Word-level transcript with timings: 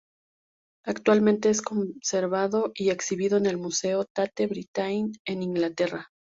Actualmente 0.83 1.51
es 1.51 1.61
conservado 1.61 2.71
y 2.73 2.89
exhibido 2.89 3.37
en 3.37 3.45
el 3.45 3.57
museo 3.59 4.03
Tate 4.05 4.47
Britain 4.47 5.11
en 5.27 5.43
Inglaterra. 5.43 6.07